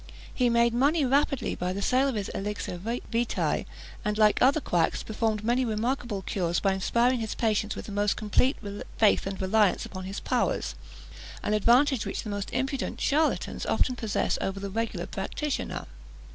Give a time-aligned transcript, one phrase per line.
[0.33, 3.67] He made money rapidly by the sale of his elixir vitæ;
[4.03, 8.15] and, like other quacks, performed many remarkable cures by inspiring his patients with the most
[8.17, 8.57] complete
[8.97, 10.73] faith and reliance upon his powers;
[11.43, 15.85] an advantage which the most impudent charlatans often possess over the regular practitioner.